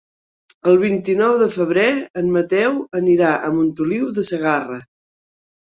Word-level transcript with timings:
El 0.71 0.79
vint-i-nou 0.83 1.35
de 1.41 1.49
febrer 1.57 1.85
en 2.23 2.33
Mateu 2.39 2.81
anirà 3.03 3.35
a 3.51 3.55
Montoliu 3.61 4.13
de 4.19 4.29
Segarra. 4.33 4.85